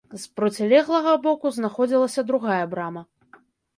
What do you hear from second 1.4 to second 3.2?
знаходзілася другая брама.